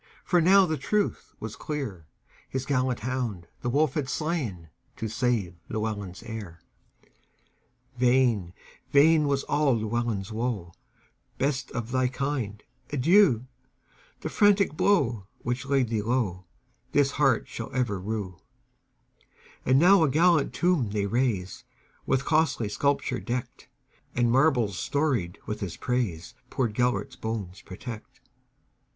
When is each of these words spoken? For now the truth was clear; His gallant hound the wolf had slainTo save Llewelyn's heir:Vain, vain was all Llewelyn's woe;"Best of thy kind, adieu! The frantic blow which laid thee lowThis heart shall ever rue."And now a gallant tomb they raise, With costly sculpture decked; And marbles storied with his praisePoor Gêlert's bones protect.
For 0.25 0.41
now 0.41 0.65
the 0.65 0.79
truth 0.79 1.35
was 1.39 1.55
clear; 1.55 2.07
His 2.49 2.65
gallant 2.65 3.01
hound 3.01 3.47
the 3.61 3.69
wolf 3.69 3.93
had 3.93 4.05
slainTo 4.07 5.07
save 5.07 5.57
Llewelyn's 5.69 6.23
heir:Vain, 6.23 8.51
vain 8.89 9.27
was 9.27 9.43
all 9.43 9.77
Llewelyn's 9.77 10.31
woe;"Best 10.31 11.69
of 11.73 11.91
thy 11.91 12.07
kind, 12.07 12.63
adieu! 12.91 13.45
The 14.21 14.29
frantic 14.29 14.75
blow 14.75 15.27
which 15.43 15.67
laid 15.67 15.89
thee 15.89 16.01
lowThis 16.01 17.11
heart 17.17 17.47
shall 17.47 17.69
ever 17.71 17.99
rue."And 17.99 19.77
now 19.77 20.01
a 20.01 20.09
gallant 20.09 20.51
tomb 20.51 20.89
they 20.89 21.05
raise, 21.05 21.63
With 22.07 22.25
costly 22.25 22.69
sculpture 22.69 23.19
decked; 23.19 23.67
And 24.15 24.31
marbles 24.31 24.79
storied 24.79 25.37
with 25.45 25.59
his 25.59 25.77
praisePoor 25.77 26.73
Gêlert's 26.73 27.17
bones 27.17 27.61
protect. 27.61 28.19